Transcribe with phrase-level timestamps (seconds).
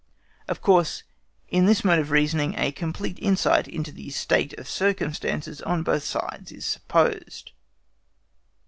[0.47, 1.03] Of course,
[1.47, 6.01] in this mode of reasoning a complete insight into the state of circumstances on both
[6.03, 7.51] sides is supposed.